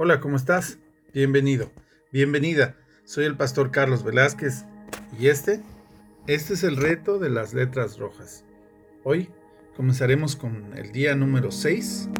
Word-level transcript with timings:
Hola, 0.00 0.20
¿cómo 0.20 0.36
estás? 0.36 0.78
Bienvenido, 1.12 1.72
bienvenida. 2.12 2.76
Soy 3.02 3.24
el 3.24 3.36
pastor 3.36 3.72
Carlos 3.72 4.04
Velázquez 4.04 4.64
y 5.18 5.26
este, 5.26 5.60
este 6.28 6.54
es 6.54 6.62
el 6.62 6.76
reto 6.76 7.18
de 7.18 7.30
las 7.30 7.52
letras 7.52 7.98
rojas. 7.98 8.44
Hoy 9.02 9.28
comenzaremos 9.76 10.36
con 10.36 10.72
el 10.76 10.92
día 10.92 11.16
número 11.16 11.50
6 11.50 12.10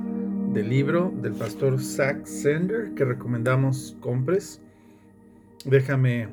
del 0.54 0.69
libro 0.69 1.12
del 1.22 1.35
pastor 1.35 1.80
Zach 1.80 2.27
Sender 2.27 2.95
que 2.96 3.04
recomendamos 3.04 3.96
compres. 4.00 4.60
Déjame 5.64 6.26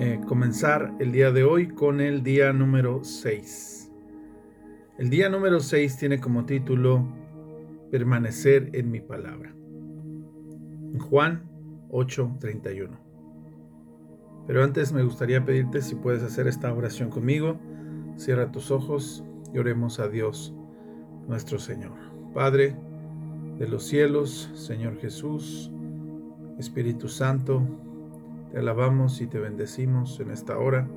eh, 0.00 0.20
comenzar 0.26 0.92
el 0.98 1.12
día 1.12 1.30
de 1.30 1.44
hoy 1.44 1.68
con 1.68 2.00
el 2.00 2.24
día 2.24 2.52
número 2.52 3.04
6. 3.04 3.88
El 4.98 5.10
día 5.10 5.28
número 5.28 5.60
6 5.60 5.96
tiene 5.96 6.18
como 6.18 6.44
título 6.44 7.06
Permanecer 7.92 8.70
en 8.72 8.90
mi 8.90 9.00
palabra. 9.00 9.54
Juan 10.98 11.42
8:31. 11.90 12.98
Pero 14.46 14.64
antes 14.64 14.92
me 14.92 15.02
gustaría 15.02 15.44
pedirte 15.44 15.82
si 15.82 15.94
puedes 15.94 16.22
hacer 16.22 16.46
esta 16.46 16.72
oración 16.72 17.10
conmigo. 17.10 17.56
Cierra 18.16 18.50
tus 18.50 18.70
ojos 18.70 19.24
y 19.52 19.58
oremos 19.58 20.00
a 20.00 20.08
Dios 20.08 20.54
nuestro 21.28 21.58
Señor. 21.58 21.92
Padre 22.34 22.76
de 23.58 23.68
los 23.68 23.84
cielos, 23.84 24.50
Señor 24.54 24.96
Jesús, 24.98 25.70
Espíritu 26.58 27.08
Santo, 27.08 27.62
te 28.50 28.58
alabamos 28.58 29.20
y 29.20 29.26
te 29.26 29.38
bendecimos 29.38 30.18
en 30.20 30.30
esta 30.30 30.58
hora. 30.58 30.88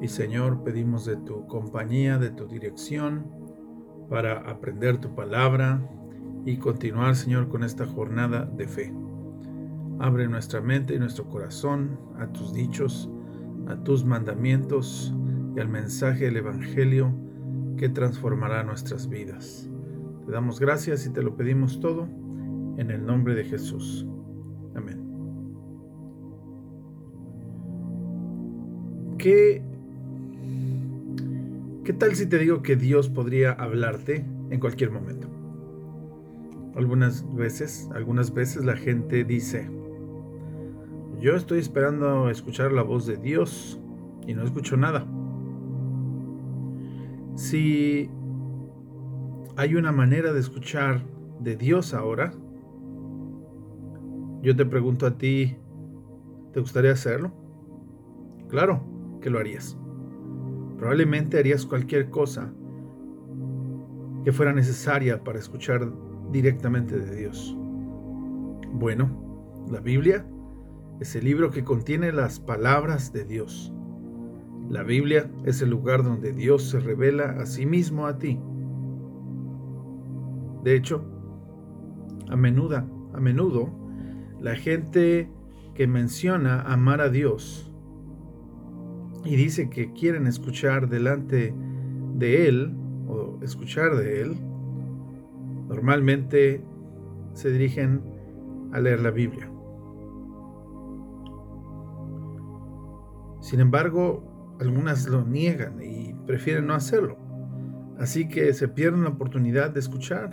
Y 0.00 0.08
Señor, 0.08 0.62
pedimos 0.64 1.04
de 1.04 1.16
tu 1.16 1.46
compañía, 1.46 2.18
de 2.18 2.30
tu 2.30 2.46
dirección, 2.46 3.24
para 4.08 4.38
aprender 4.50 4.98
tu 4.98 5.14
palabra 5.14 5.80
y 6.44 6.56
continuar, 6.56 7.14
Señor, 7.14 7.48
con 7.48 7.62
esta 7.62 7.86
jornada 7.86 8.44
de 8.44 8.66
fe. 8.66 9.01
Abre 10.02 10.26
nuestra 10.26 10.60
mente 10.60 10.96
y 10.96 10.98
nuestro 10.98 11.28
corazón 11.28 11.96
a 12.18 12.26
tus 12.26 12.52
dichos, 12.52 13.08
a 13.68 13.76
tus 13.84 14.04
mandamientos 14.04 15.14
y 15.54 15.60
al 15.60 15.68
mensaje 15.68 16.24
del 16.24 16.38
Evangelio 16.38 17.14
que 17.76 17.88
transformará 17.88 18.64
nuestras 18.64 19.08
vidas. 19.08 19.70
Te 20.26 20.32
damos 20.32 20.58
gracias 20.58 21.06
y 21.06 21.10
te 21.10 21.22
lo 21.22 21.36
pedimos 21.36 21.78
todo 21.78 22.08
en 22.78 22.90
el 22.90 23.06
nombre 23.06 23.36
de 23.36 23.44
Jesús. 23.44 24.04
Amén. 24.74 24.98
¿Qué, 29.18 29.62
¿Qué 31.84 31.92
tal 31.92 32.16
si 32.16 32.26
te 32.26 32.40
digo 32.40 32.60
que 32.62 32.74
Dios 32.74 33.08
podría 33.08 33.52
hablarte 33.52 34.26
en 34.50 34.58
cualquier 34.58 34.90
momento? 34.90 35.28
Algunas 36.74 37.24
veces, 37.36 37.88
algunas 37.94 38.34
veces 38.34 38.64
la 38.64 38.76
gente 38.76 39.22
dice, 39.22 39.70
yo 41.22 41.36
estoy 41.36 41.60
esperando 41.60 42.28
escuchar 42.30 42.72
la 42.72 42.82
voz 42.82 43.06
de 43.06 43.16
Dios 43.16 43.80
y 44.26 44.34
no 44.34 44.42
escucho 44.42 44.76
nada. 44.76 45.06
Si 47.36 48.10
hay 49.56 49.76
una 49.76 49.92
manera 49.92 50.32
de 50.32 50.40
escuchar 50.40 51.00
de 51.38 51.54
Dios 51.54 51.94
ahora, 51.94 52.32
yo 54.42 54.56
te 54.56 54.66
pregunto 54.66 55.06
a 55.06 55.16
ti, 55.16 55.56
¿te 56.52 56.58
gustaría 56.58 56.90
hacerlo? 56.90 57.32
Claro 58.48 58.82
que 59.20 59.30
lo 59.30 59.38
harías. 59.38 59.78
Probablemente 60.76 61.38
harías 61.38 61.64
cualquier 61.64 62.10
cosa 62.10 62.52
que 64.24 64.32
fuera 64.32 64.52
necesaria 64.52 65.22
para 65.22 65.38
escuchar 65.38 65.88
directamente 66.32 66.98
de 66.98 67.14
Dios. 67.14 67.56
Bueno, 68.72 69.64
la 69.70 69.78
Biblia 69.78 70.26
es 71.02 71.16
el 71.16 71.24
libro 71.24 71.50
que 71.50 71.64
contiene 71.64 72.12
las 72.12 72.38
palabras 72.38 73.12
de 73.12 73.24
Dios. 73.24 73.72
La 74.70 74.84
Biblia 74.84 75.28
es 75.44 75.60
el 75.60 75.70
lugar 75.70 76.04
donde 76.04 76.32
Dios 76.32 76.70
se 76.70 76.78
revela 76.78 77.40
a 77.40 77.46
sí 77.46 77.66
mismo 77.66 78.06
a 78.06 78.18
ti. 78.18 78.38
De 80.62 80.76
hecho, 80.76 81.04
a 82.28 82.36
menudo, 82.36 82.84
a 83.12 83.20
menudo, 83.20 83.68
la 84.40 84.54
gente 84.54 85.28
que 85.74 85.88
menciona 85.88 86.62
amar 86.62 87.00
a 87.00 87.08
Dios 87.08 87.68
y 89.24 89.34
dice 89.34 89.70
que 89.70 89.92
quieren 89.92 90.28
escuchar 90.28 90.88
delante 90.88 91.52
de 92.14 92.46
Él 92.46 92.76
o 93.08 93.40
escuchar 93.42 93.96
de 93.96 94.22
Él, 94.22 94.36
normalmente 95.68 96.62
se 97.32 97.50
dirigen 97.50 98.02
a 98.72 98.78
leer 98.78 99.00
la 99.00 99.10
Biblia. 99.10 99.51
Sin 103.52 103.60
embargo, 103.60 104.56
algunas 104.60 105.06
lo 105.06 105.26
niegan 105.26 105.82
y 105.82 106.14
prefieren 106.26 106.66
no 106.66 106.72
hacerlo. 106.72 107.18
Así 107.98 108.26
que 108.26 108.54
se 108.54 108.66
pierden 108.66 109.04
la 109.04 109.10
oportunidad 109.10 109.68
de 109.68 109.80
escuchar 109.80 110.30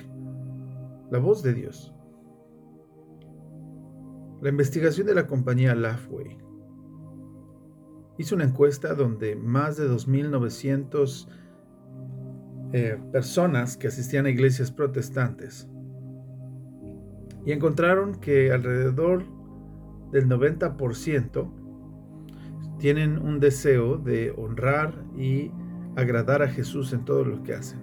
la 1.11 1.19
voz 1.19 1.43
de 1.43 1.53
Dios. 1.53 1.93
La 4.41 4.47
investigación 4.47 5.05
de 5.05 5.15
la 5.15 5.27
compañía 5.27 5.75
Lafway 5.75 6.37
hizo 8.17 8.35
una 8.35 8.45
encuesta 8.45 8.93
donde 8.93 9.35
más 9.35 9.75
de 9.75 9.89
2.900 9.89 11.27
eh, 12.71 12.97
personas 13.11 13.75
que 13.75 13.87
asistían 13.87 14.27
a 14.27 14.29
iglesias 14.29 14.71
protestantes 14.71 15.67
y 17.45 17.51
encontraron 17.51 18.15
que 18.15 18.53
alrededor 18.53 19.25
del 20.13 20.29
90% 20.29 21.59
tienen 22.79 23.19
un 23.19 23.39
deseo 23.39 23.97
de 23.97 24.33
honrar 24.35 25.03
y 25.15 25.51
agradar 25.95 26.41
a 26.41 26.47
Jesús 26.47 26.93
en 26.93 27.05
todo 27.05 27.23
lo 27.23 27.43
que 27.43 27.53
hacen. 27.53 27.79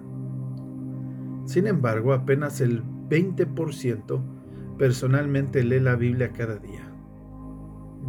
Sin 1.45 1.67
embargo, 1.67 2.13
apenas 2.13 2.59
el 2.59 2.83
20% 2.83 4.21
personalmente 4.77 5.63
lee 5.63 5.79
la 5.79 5.95
Biblia 5.95 6.31
cada 6.33 6.57
día. 6.57 6.91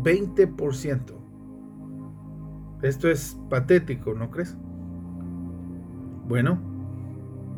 20%. 0.02 1.18
Esto 2.82 3.08
es 3.08 3.38
patético, 3.48 4.14
¿no 4.14 4.30
crees? 4.30 4.56
Bueno, 6.26 6.60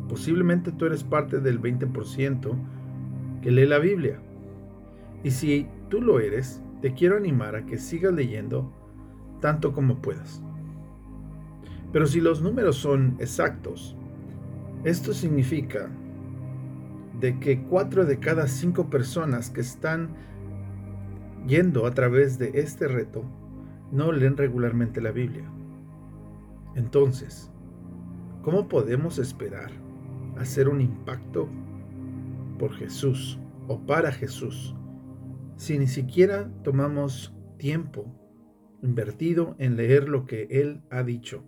posiblemente 0.07 0.71
tú 0.71 0.85
eres 0.85 1.03
parte 1.03 1.39
del 1.39 1.61
20% 1.61 2.55
que 3.41 3.51
lee 3.51 3.65
la 3.65 3.79
Biblia. 3.79 4.19
Y 5.23 5.31
si 5.31 5.67
tú 5.89 6.01
lo 6.01 6.19
eres, 6.19 6.61
te 6.81 6.93
quiero 6.93 7.17
animar 7.17 7.55
a 7.55 7.65
que 7.65 7.77
sigas 7.77 8.13
leyendo 8.13 8.73
tanto 9.41 9.73
como 9.73 9.97
puedas. 10.01 10.41
Pero 11.91 12.07
si 12.07 12.21
los 12.21 12.41
números 12.41 12.77
son 12.77 13.17
exactos, 13.19 13.97
esto 14.85 15.13
significa 15.13 15.89
de 17.19 17.37
que 17.39 17.61
cuatro 17.63 18.05
de 18.05 18.19
cada 18.19 18.47
cinco 18.47 18.89
personas 18.89 19.49
que 19.49 19.61
están 19.61 20.15
yendo 21.45 21.85
a 21.85 21.91
través 21.91 22.39
de 22.39 22.51
este 22.53 22.87
reto 22.87 23.23
no 23.91 24.11
leen 24.11 24.37
regularmente 24.37 25.01
la 25.01 25.11
Biblia. 25.11 25.51
Entonces, 26.75 27.51
¿cómo 28.41 28.69
podemos 28.69 29.19
esperar 29.19 29.71
hacer 30.37 30.69
un 30.69 30.79
impacto 30.81 31.49
por 32.57 32.73
Jesús 32.73 33.37
o 33.67 33.79
para 33.79 34.11
Jesús 34.11 34.73
si 35.57 35.77
ni 35.77 35.87
siquiera 35.87 36.49
tomamos 36.63 37.35
tiempo 37.57 38.20
invertido 38.81 39.55
en 39.59 39.75
leer 39.75 40.09
lo 40.09 40.25
que 40.25 40.47
Él 40.49 40.81
ha 40.89 41.03
dicho 41.03 41.43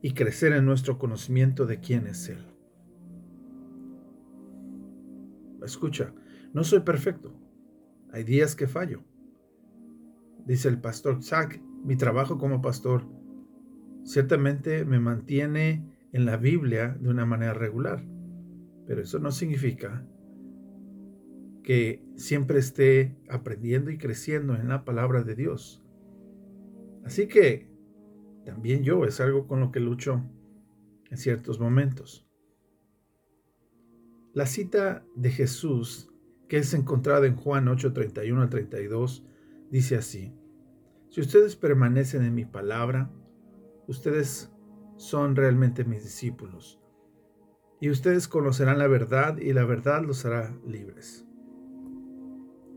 y 0.00 0.14
crecer 0.14 0.52
en 0.52 0.64
nuestro 0.64 0.98
conocimiento 0.98 1.66
de 1.66 1.80
quién 1.80 2.06
es 2.06 2.28
Él. 2.28 2.44
Escucha, 5.62 6.12
no 6.52 6.64
soy 6.64 6.80
perfecto. 6.80 7.32
Hay 8.12 8.24
días 8.24 8.56
que 8.56 8.66
fallo. 8.66 9.02
Dice 10.44 10.68
el 10.68 10.80
pastor 10.80 11.22
Zach, 11.22 11.60
mi 11.84 11.96
trabajo 11.96 12.36
como 12.38 12.60
pastor 12.60 13.06
ciertamente 14.04 14.84
me 14.84 14.98
mantiene 14.98 15.86
en 16.12 16.26
la 16.26 16.36
Biblia 16.36 16.96
de 17.00 17.08
una 17.08 17.24
manera 17.24 17.54
regular, 17.54 18.04
pero 18.86 19.02
eso 19.02 19.18
no 19.18 19.30
significa 19.30 20.04
que 21.62 22.04
siempre 22.16 22.58
esté 22.58 23.16
aprendiendo 23.28 23.90
y 23.90 23.98
creciendo 23.98 24.56
en 24.56 24.68
la 24.68 24.84
palabra 24.84 25.22
de 25.22 25.36
Dios. 25.36 25.82
Así 27.04 27.26
que 27.28 27.68
también 28.44 28.82
yo 28.82 29.04
es 29.04 29.20
algo 29.20 29.46
con 29.46 29.60
lo 29.60 29.72
que 29.72 29.80
lucho 29.80 30.22
en 31.10 31.16
ciertos 31.16 31.60
momentos. 31.60 32.26
La 34.34 34.46
cita 34.46 35.04
de 35.14 35.30
Jesús, 35.30 36.10
que 36.48 36.58
es 36.58 36.72
encontrada 36.74 37.26
en 37.26 37.36
Juan 37.36 37.68
8, 37.68 37.92
31 37.92 38.42
al 38.42 38.48
32, 38.48 39.26
dice 39.70 39.96
así, 39.96 40.34
si 41.10 41.20
ustedes 41.20 41.56
permanecen 41.56 42.24
en 42.24 42.34
mi 42.34 42.46
palabra, 42.46 43.10
ustedes 43.86 44.50
son 44.96 45.36
realmente 45.36 45.84
mis 45.84 46.02
discípulos, 46.02 46.80
y 47.80 47.90
ustedes 47.90 48.28
conocerán 48.28 48.78
la 48.78 48.86
verdad 48.86 49.36
y 49.36 49.52
la 49.52 49.64
verdad 49.64 50.02
los 50.02 50.24
hará 50.24 50.56
libres. 50.66 51.26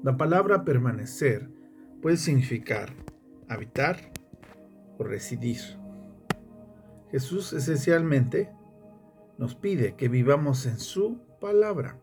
La 0.04 0.18
palabra 0.18 0.66
permanecer 0.66 1.50
puede 2.02 2.18
significar 2.18 2.94
habitar 3.48 4.12
o 4.98 5.04
residir. 5.04 5.60
Jesús 7.12 7.54
esencialmente 7.54 8.52
nos 9.38 9.56
pide 9.56 9.96
que 9.96 10.10
vivamos 10.10 10.66
en 10.66 10.80
su 10.80 11.20
palabra. 11.40 12.02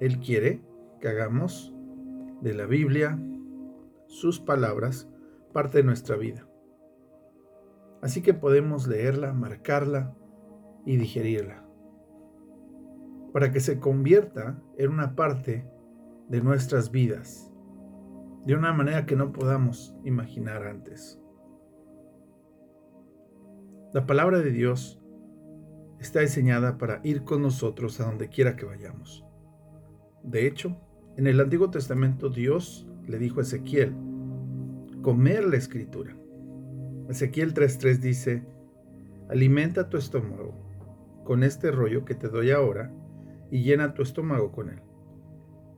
Él 0.00 0.18
quiere 0.20 0.62
que 1.00 1.08
hagamos 1.08 1.74
de 2.40 2.54
la 2.54 2.66
Biblia, 2.66 3.18
sus 4.06 4.40
palabras, 4.40 5.08
parte 5.52 5.78
de 5.78 5.84
nuestra 5.84 6.16
vida. 6.16 6.46
Así 8.00 8.22
que 8.22 8.34
podemos 8.34 8.86
leerla, 8.86 9.32
marcarla 9.32 10.14
y 10.84 10.96
digerirla, 10.96 11.64
para 13.32 13.50
que 13.50 13.60
se 13.60 13.80
convierta 13.80 14.62
en 14.76 14.90
una 14.90 15.16
parte 15.16 15.68
de 16.28 16.40
nuestras 16.40 16.90
vidas, 16.90 17.52
de 18.46 18.54
una 18.54 18.72
manera 18.72 19.04
que 19.04 19.16
no 19.16 19.32
podamos 19.32 19.96
imaginar 20.04 20.64
antes. 20.64 21.20
La 23.98 24.06
palabra 24.06 24.38
de 24.38 24.52
Dios 24.52 25.00
está 25.98 26.20
diseñada 26.20 26.78
para 26.78 27.00
ir 27.02 27.24
con 27.24 27.42
nosotros 27.42 27.98
a 27.98 28.04
donde 28.04 28.28
quiera 28.28 28.54
que 28.54 28.64
vayamos. 28.64 29.24
De 30.22 30.46
hecho, 30.46 30.80
en 31.16 31.26
el 31.26 31.40
Antiguo 31.40 31.68
Testamento 31.68 32.28
Dios 32.28 32.88
le 33.08 33.18
dijo 33.18 33.40
a 33.40 33.42
Ezequiel, 33.42 33.96
comer 35.02 35.44
la 35.46 35.56
escritura. 35.56 36.16
Ezequiel 37.08 37.54
3.3 37.54 37.98
dice, 37.98 38.46
alimenta 39.28 39.88
tu 39.88 39.96
estómago 39.96 40.54
con 41.24 41.42
este 41.42 41.72
rollo 41.72 42.04
que 42.04 42.14
te 42.14 42.28
doy 42.28 42.52
ahora 42.52 42.92
y 43.50 43.64
llena 43.64 43.94
tu 43.94 44.02
estómago 44.02 44.52
con 44.52 44.68
él. 44.68 44.80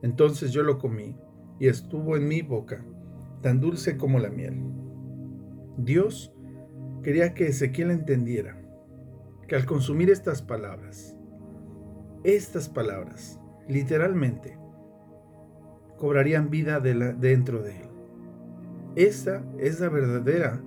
Entonces 0.03 0.51
yo 0.51 0.61
lo 0.61 0.77
comí 0.77 1.17
y 1.59 1.69
estuvo 1.69 2.15
en 2.15 2.27
mi 2.27 2.43
boca 2.43 2.85
tan 3.41 3.59
dulce 3.59 3.97
como 3.97 4.19
la 4.19 4.29
miel. 4.29 4.61
Dios 5.75 6.35
quería 7.03 7.33
que 7.33 7.47
Ezequiel 7.47 7.91
entendiera 7.91 8.57
que 9.47 9.55
al 9.55 9.65
consumir 9.65 10.09
estas 10.09 10.41
palabras, 10.41 11.17
estas 12.23 12.69
palabras, 12.69 13.39
literalmente, 13.67 14.57
cobrarían 15.97 16.49
vida 16.49 16.79
dentro 16.79 17.61
de 17.61 17.81
él. 17.81 17.89
Esa 18.95 19.43
es 19.57 19.79
la 19.79 19.89
verdadera 19.89 20.61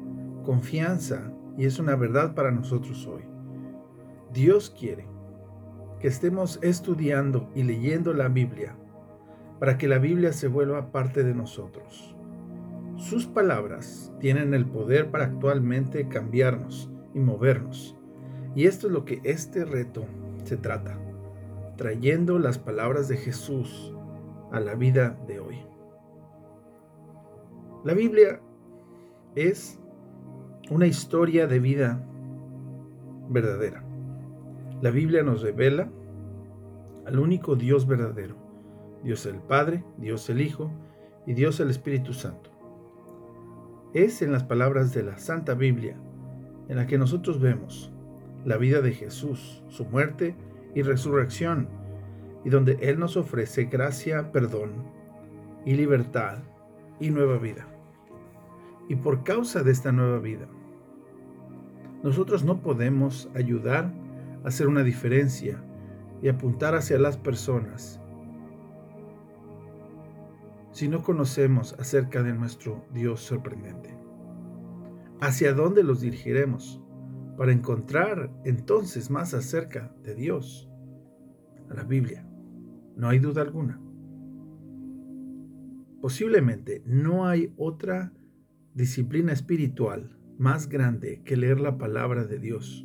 confianza 0.45 1.33
y 1.57 1.67
es 1.67 1.79
una 1.79 1.97
verdad 1.97 2.35
para 2.35 2.51
nosotros 2.51 3.07
hoy. 3.07 3.23
Dios 4.33 4.71
quiere 4.71 5.07
que 6.01 6.09
estemos 6.09 6.59
estudiando 6.63 7.51
y 7.55 7.63
leyendo 7.63 8.13
la 8.13 8.29
Biblia 8.29 8.77
para 9.59 9.79
que 9.79 9.89
la 9.89 9.99
Biblia 9.99 10.33
se 10.33 10.49
vuelva 10.49 10.91
parte 10.93 11.23
de 11.23 11.35
nosotros. 11.35 12.15
Sus 12.97 13.27
palabras 13.27 14.13
tienen 14.21 14.55
el 14.55 14.67
poder 14.67 15.11
para 15.11 15.25
actualmente 15.25 16.09
cambiarnos 16.09 16.91
y 17.13 17.19
movernos. 17.19 17.97
Y 18.55 18.67
esto 18.67 18.87
es 18.87 18.93
lo 18.93 19.05
que 19.05 19.21
este 19.25 19.65
reto 19.65 20.05
se 20.45 20.57
trata, 20.57 20.97
trayendo 21.77 22.39
las 22.39 22.59
palabras 22.59 23.09
de 23.09 23.17
Jesús 23.17 23.93
a 24.53 24.61
la 24.61 24.77
vida 24.77 25.19
de 25.27 25.41
hoy. 25.41 25.59
La 27.83 27.95
Biblia 27.95 28.41
es 29.35 29.81
una 30.71 30.87
historia 30.87 31.49
de 31.49 31.59
vida 31.59 32.01
verdadera. 33.29 33.83
La 34.81 34.91
Biblia 34.91 35.25
nos 35.25 35.43
revela 35.43 35.91
al 37.07 37.19
único 37.19 37.57
Dios 37.57 37.87
verdadero, 37.89 38.37
Dios 39.03 39.27
el 39.27 39.41
Padre, 39.41 39.85
Dios 39.99 40.31
el 40.31 40.41
Hijo 40.41 40.71
y 41.27 41.35
Dios 41.35 41.59
el 41.59 41.71
Espíritu 41.71 42.13
Santo. 42.13 42.54
Es 43.95 44.23
en 44.23 44.33
las 44.33 44.43
palabras 44.43 44.93
de 44.93 45.05
la 45.05 45.19
Santa 45.19 45.55
Biblia 45.55 45.97
en 46.69 46.77
la 46.77 46.89
que 46.89 46.99
nosotros 46.99 47.41
vemos 47.41 47.93
la 48.45 48.57
vida 48.57 48.81
de 48.81 48.93
Jesús, 48.93 49.63
su 49.69 49.85
muerte 49.85 50.35
y 50.75 50.83
resurrección, 50.83 51.69
y 52.45 52.51
donde 52.51 52.77
Él 52.81 52.99
nos 52.99 53.17
ofrece 53.17 53.67
gracia, 53.67 54.33
perdón 54.33 54.73
y 55.65 55.75
libertad 55.75 56.39
y 56.99 57.11
nueva 57.11 57.39
vida. 57.39 57.69
Y 58.89 58.97
por 58.97 59.23
causa 59.23 59.63
de 59.63 59.71
esta 59.71 59.93
nueva 59.93 60.19
vida, 60.19 60.49
nosotros 62.03 62.45
no 62.45 62.63
podemos 62.63 63.31
ayudar 63.37 63.93
a 64.45 64.49
hacer 64.49 64.67
una 64.67 64.83
diferencia 64.83 65.63
y 66.21 66.29
apuntar 66.29 66.75
hacia 66.75 66.99
las 66.99 67.17
personas 67.17 68.01
si 70.75 70.89
no 70.89 71.05
conocemos 71.05 71.77
acerca 71.79 72.25
de 72.25 72.35
nuestro 72.35 72.85
Dios 72.93 73.21
sorprendente. 73.21 73.97
¿Hacia 75.21 75.55
dónde 75.55 75.85
los 75.85 76.01
dirigiremos 76.01 76.83
para 77.39 77.53
encontrar 77.53 78.33
entonces 78.45 79.09
más 79.09 79.35
acerca 79.35 79.95
de 80.03 80.17
Dios? 80.17 80.69
A 81.71 81.75
la 81.75 81.85
Biblia. 81.85 82.29
No 82.97 83.09
hay 83.09 83.21
duda 83.21 83.43
alguna. 83.43 83.81
Posiblemente 86.03 86.83
no 86.85 87.25
hay 87.25 87.55
otra 87.57 88.13
disciplina 88.75 89.33
espiritual 89.33 90.19
más 90.39 90.69
grande 90.69 91.23
que 91.25 91.37
leer 91.37 91.61
la 91.61 91.79
palabra 91.79 92.25
de 92.25 92.41
Dios. 92.41 92.85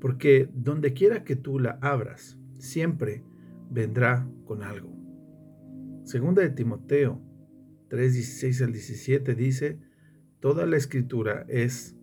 Porque 0.00 0.48
donde 0.54 0.92
quiera 0.92 1.24
que 1.24 1.34
tú 1.34 1.58
la 1.58 1.80
abras, 1.82 2.38
siempre 2.56 3.24
vendrá 3.68 4.28
con 4.44 4.62
algo. 4.62 4.97
Segunda 6.08 6.40
de 6.40 6.48
Timoteo 6.48 7.20
3:16 7.90 8.62
al 8.62 8.72
17 8.72 9.34
dice, 9.34 9.78
Toda 10.40 10.64
la 10.64 10.78
escritura 10.78 11.44
es 11.50 11.98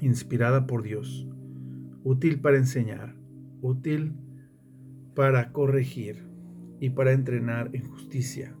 inspirada 0.00 0.68
por 0.68 0.84
Dios, 0.84 1.26
útil 2.04 2.40
para 2.40 2.58
enseñar, 2.58 3.16
útil 3.62 4.14
para 5.16 5.50
corregir 5.50 6.24
y 6.78 6.90
para 6.90 7.10
entrenar 7.10 7.70
en 7.72 7.82
justicia, 7.82 8.56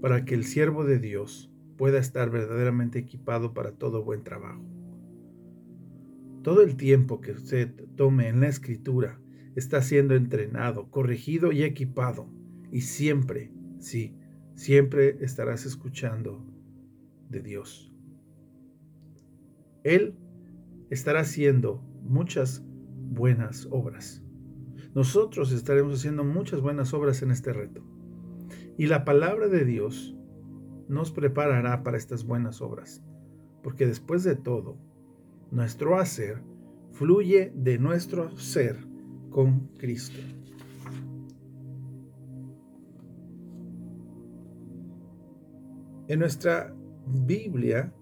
para 0.00 0.24
que 0.24 0.36
el 0.36 0.44
siervo 0.44 0.84
de 0.84 1.00
Dios 1.00 1.50
pueda 1.76 1.98
estar 1.98 2.30
verdaderamente 2.30 3.00
equipado 3.00 3.52
para 3.52 3.72
todo 3.72 4.04
buen 4.04 4.22
trabajo. 4.22 4.64
Todo 6.44 6.62
el 6.62 6.76
tiempo 6.76 7.20
que 7.20 7.32
usted 7.32 7.74
tome 7.96 8.28
en 8.28 8.38
la 8.38 8.46
escritura 8.46 9.20
está 9.56 9.82
siendo 9.82 10.14
entrenado, 10.14 10.88
corregido 10.88 11.50
y 11.50 11.64
equipado. 11.64 12.30
Y 12.72 12.80
siempre, 12.82 13.55
sí, 13.86 14.16
siempre 14.56 15.16
estarás 15.20 15.64
escuchando 15.64 16.44
de 17.28 17.40
Dios. 17.40 17.92
Él 19.84 20.16
estará 20.90 21.20
haciendo 21.20 21.80
muchas 22.02 22.64
buenas 22.66 23.68
obras. 23.70 24.24
Nosotros 24.92 25.52
estaremos 25.52 26.00
haciendo 26.00 26.24
muchas 26.24 26.60
buenas 26.60 26.92
obras 26.94 27.22
en 27.22 27.30
este 27.30 27.52
reto. 27.52 27.84
Y 28.76 28.86
la 28.86 29.04
palabra 29.04 29.46
de 29.46 29.64
Dios 29.64 30.16
nos 30.88 31.12
preparará 31.12 31.84
para 31.84 31.96
estas 31.96 32.24
buenas 32.24 32.60
obras, 32.60 33.04
porque 33.62 33.86
después 33.86 34.24
de 34.24 34.34
todo, 34.34 34.78
nuestro 35.52 35.98
hacer 36.00 36.42
fluye 36.90 37.52
de 37.54 37.78
nuestro 37.78 38.36
ser 38.36 38.78
con 39.30 39.68
Cristo. 39.78 40.18
En 46.08 46.20
nuestra 46.20 46.72
Biblia, 47.04 47.92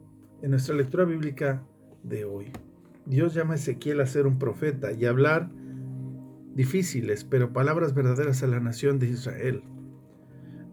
en 0.42 0.50
nuestra 0.50 0.75
lectura 0.75 1.06
bíblica 1.06 1.66
de 2.02 2.26
hoy, 2.26 2.52
Dios 3.06 3.32
llama 3.32 3.54
a 3.54 3.56
Ezequiel 3.56 4.00
a 4.02 4.06
ser 4.06 4.26
un 4.26 4.38
profeta 4.38 4.92
y 4.92 5.06
hablar 5.06 5.50
difíciles, 6.54 7.25
pero 7.25 7.54
palabras 7.54 7.94
verdaderas 7.94 8.42
a 8.42 8.46
la 8.46 8.61
nación 8.61 8.99
de 8.99 9.08
Israel. 9.08 9.62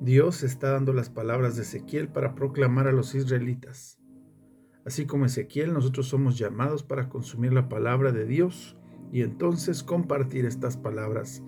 Dios 0.01 0.43
está 0.43 0.71
dando 0.71 0.91
las 0.91 1.09
palabras 1.09 1.55
de 1.55 1.61
Ezequiel 1.61 2.09
para 2.09 2.35
proclamar 2.35 2.89
a 2.89 2.91
los 2.91 3.15
israelitas. 3.15 3.97
Así 4.85 5.05
como 5.05 5.25
Ezequiel, 5.25 5.71
nosotros 5.71 6.09
somos 6.09 6.38
llamados 6.38 6.83
para 6.83 7.07
consumir 7.07 7.53
la 7.53 7.69
palabra 7.69 8.11
de 8.11 8.25
Dios 8.25 8.77
y 9.09 9.21
entonces 9.21 9.83
compartir 9.83 10.45
estas 10.45 10.75
palabras 10.75 11.41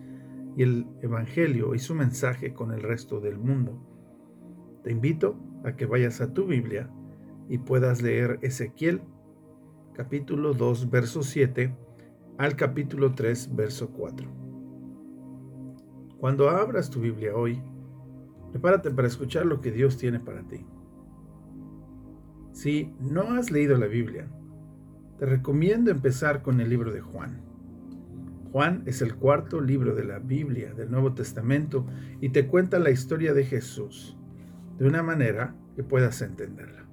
y 0.55 0.63
el 0.63 0.87
Evangelio 1.01 1.75
y 1.75 1.79
su 1.79 1.93
mensaje 1.93 2.53
con 2.53 2.71
el 2.71 2.81
resto 2.81 3.19
del 3.19 3.37
mundo. 3.37 3.92
Te 4.83 4.91
invito 4.91 5.35
a 5.63 5.75
que 5.75 5.85
vayas 5.85 6.21
a 6.21 6.33
tu 6.33 6.45
Biblia 6.45 6.89
y 7.49 7.57
puedas 7.57 8.01
leer 8.01 8.39
Ezequiel 8.41 9.01
capítulo 9.93 10.53
2 10.53 10.89
verso 10.89 11.23
7 11.23 11.75
al 12.37 12.55
capítulo 12.55 13.13
3 13.13 13.55
verso 13.55 13.89
4. 13.91 14.27
Cuando 16.17 16.49
abras 16.49 16.89
tu 16.89 17.01
Biblia 17.01 17.35
hoy, 17.35 17.61
Prepárate 18.53 18.91
para 18.91 19.07
escuchar 19.07 19.47
lo 19.47 19.61
que 19.61 19.71
Dios 19.71 19.97
tiene 19.97 20.19
para 20.19 20.43
ti. 20.43 20.63
Si 22.51 22.93
no 22.99 23.33
has 23.33 23.49
leído 23.49 23.75
la 23.79 23.87
Biblia, 23.87 24.29
te 25.17 25.25
recomiendo 25.25 25.89
empezar 25.89 26.43
con 26.43 26.61
el 26.61 26.69
libro 26.69 26.93
de 26.93 27.01
Juan. 27.01 27.41
Juan 28.51 28.83
es 28.85 29.01
el 29.01 29.15
cuarto 29.15 29.59
libro 29.59 29.95
de 29.95 30.03
la 30.03 30.19
Biblia, 30.19 30.71
del 30.75 30.91
Nuevo 30.91 31.15
Testamento, 31.15 31.87
y 32.21 32.29
te 32.29 32.45
cuenta 32.45 32.77
la 32.77 32.91
historia 32.91 33.33
de 33.33 33.43
Jesús 33.43 34.19
de 34.83 34.89
una 34.89 35.01
manera 35.01 35.55
que 35.77 35.83
puedas 35.85 36.21
entenderla. 36.21 36.85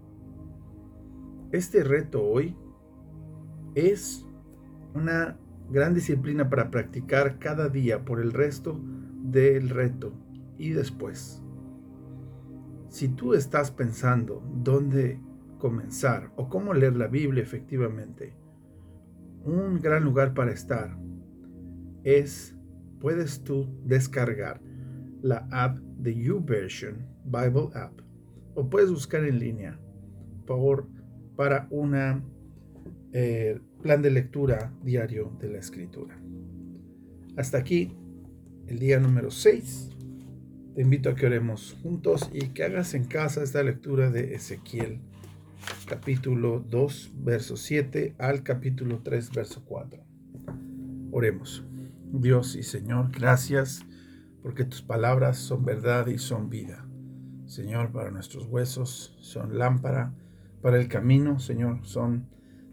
Este 1.50 1.82
reto 1.82 2.22
hoy 2.22 2.56
es 3.74 4.24
una 4.94 5.36
gran 5.68 5.92
disciplina 5.92 6.48
para 6.48 6.70
practicar 6.70 7.40
cada 7.40 7.68
día 7.68 8.04
por 8.04 8.20
el 8.20 8.32
resto 8.32 8.80
del 9.24 9.70
reto 9.70 10.12
y 10.56 10.70
después. 10.70 11.42
Si 12.90 13.08
tú 13.08 13.34
estás 13.34 13.72
pensando 13.72 14.40
dónde 14.54 15.20
comenzar 15.58 16.30
o 16.36 16.48
cómo 16.48 16.74
leer 16.74 16.94
la 16.94 17.08
Biblia 17.08 17.42
efectivamente, 17.42 18.36
un 19.42 19.80
gran 19.80 20.04
lugar 20.04 20.32
para 20.32 20.52
estar 20.52 20.96
es, 22.04 22.54
puedes 23.00 23.42
tú 23.42 23.66
descargar 23.84 24.60
la 25.22 25.48
app 25.50 25.78
de 25.98 26.14
YouVersion 26.14 27.06
Bible 27.24 27.68
App 27.74 28.00
o 28.54 28.68
puedes 28.68 28.90
buscar 28.90 29.24
en 29.24 29.38
línea 29.38 29.78
por, 30.46 30.88
para 31.36 31.66
una 31.70 32.22
eh, 33.12 33.58
plan 33.82 34.02
de 34.02 34.10
lectura 34.10 34.72
diario 34.82 35.36
de 35.40 35.48
la 35.48 35.58
escritura. 35.58 36.18
Hasta 37.36 37.58
aquí 37.58 37.96
el 38.66 38.78
día 38.78 38.98
número 38.98 39.30
6. 39.30 39.90
Te 40.74 40.82
invito 40.82 41.10
a 41.10 41.14
que 41.14 41.26
oremos 41.26 41.76
juntos 41.82 42.30
y 42.32 42.48
que 42.48 42.64
hagas 42.64 42.94
en 42.94 43.04
casa 43.04 43.42
esta 43.42 43.62
lectura 43.62 44.10
de 44.10 44.34
Ezequiel 44.34 45.00
capítulo 45.86 46.64
2 46.68 47.12
verso 47.22 47.56
7 47.56 48.14
al 48.18 48.42
capítulo 48.42 49.00
3 49.02 49.30
verso 49.32 49.62
4. 49.64 50.02
Oremos. 51.10 51.64
Dios 52.12 52.56
y 52.56 52.62
Señor, 52.62 53.10
gracias 53.12 53.84
porque 54.42 54.64
tus 54.64 54.82
palabras 54.82 55.38
son 55.38 55.64
verdad 55.64 56.06
y 56.06 56.18
son 56.18 56.48
vida. 56.48 56.86
Señor, 57.46 57.92
para 57.92 58.10
nuestros 58.10 58.46
huesos 58.46 59.16
son 59.20 59.58
lámpara, 59.58 60.14
para 60.62 60.80
el 60.80 60.88
camino, 60.88 61.38
Señor, 61.38 61.86
son 61.86 62.28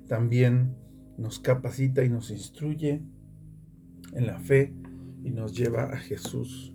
también 0.08 0.76
nos 1.18 1.40
capacita 1.40 2.04
y 2.04 2.10
nos 2.10 2.30
instruye 2.30 3.02
en 4.14 4.28
la 4.28 4.40
fe 4.40 4.74
y 5.24 5.32
nos 5.32 5.58
lleva 5.58 5.86
a 5.86 5.98
Jesús. 5.98 6.74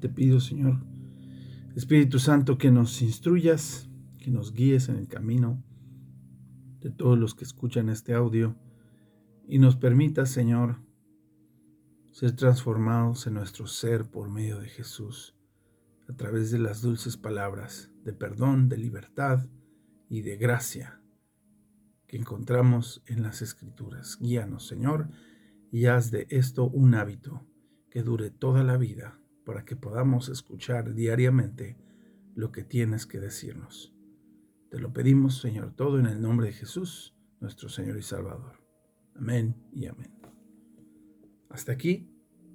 Te 0.00 0.08
pido, 0.08 0.40
Señor, 0.40 0.78
Espíritu 1.74 2.18
Santo, 2.18 2.58
que 2.58 2.70
nos 2.70 3.02
instruyas, 3.02 3.88
que 4.18 4.30
nos 4.30 4.52
guíes 4.52 4.88
en 4.88 4.96
el 4.96 5.08
camino 5.08 5.62
de 6.80 6.90
todos 6.90 7.18
los 7.18 7.34
que 7.34 7.44
escuchan 7.44 7.88
este 7.88 8.14
audio 8.14 8.56
y 9.46 9.58
nos 9.58 9.76
permita, 9.76 10.26
Señor, 10.26 10.80
ser 12.20 12.36
transformados 12.36 13.26
en 13.26 13.32
nuestro 13.32 13.66
ser 13.66 14.04
por 14.04 14.28
medio 14.28 14.60
de 14.60 14.68
Jesús, 14.68 15.34
a 16.06 16.12
través 16.12 16.50
de 16.50 16.58
las 16.58 16.82
dulces 16.82 17.16
palabras 17.16 17.90
de 18.04 18.12
perdón, 18.12 18.68
de 18.68 18.76
libertad 18.76 19.46
y 20.10 20.20
de 20.20 20.36
gracia 20.36 21.00
que 22.06 22.18
encontramos 22.18 23.02
en 23.06 23.22
las 23.22 23.40
Escrituras. 23.40 24.18
Guíanos, 24.20 24.66
Señor, 24.66 25.08
y 25.72 25.86
haz 25.86 26.10
de 26.10 26.26
esto 26.28 26.68
un 26.68 26.94
hábito 26.94 27.46
que 27.88 28.02
dure 28.02 28.30
toda 28.30 28.64
la 28.64 28.76
vida 28.76 29.18
para 29.46 29.64
que 29.64 29.76
podamos 29.76 30.28
escuchar 30.28 30.92
diariamente 30.92 31.78
lo 32.34 32.52
que 32.52 32.64
tienes 32.64 33.06
que 33.06 33.18
decirnos. 33.18 33.94
Te 34.68 34.78
lo 34.78 34.92
pedimos, 34.92 35.40
Señor, 35.40 35.72
todo 35.74 35.98
en 35.98 36.04
el 36.04 36.20
nombre 36.20 36.48
de 36.48 36.52
Jesús, 36.52 37.16
nuestro 37.40 37.70
Señor 37.70 37.96
y 37.96 38.02
Salvador. 38.02 38.62
Amén 39.14 39.56
y 39.72 39.86
amén. 39.86 40.19
Hasta 41.50 41.72
aquí 41.72 42.08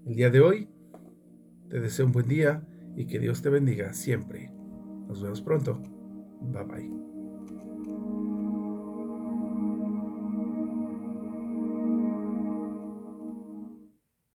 el 0.06 0.16
día 0.16 0.30
de 0.30 0.42
hoy. 0.42 0.70
Te 1.70 1.80
deseo 1.80 2.06
un 2.06 2.12
buen 2.12 2.28
día 2.28 2.66
y 2.96 3.06
que 3.06 3.20
Dios 3.20 3.42
te 3.42 3.50
bendiga 3.50 3.94
siempre. 3.94 4.52
Nos 5.08 5.22
vemos 5.22 5.42
pronto. 5.42 5.82
Bye 6.42 6.64
bye. 6.64 7.15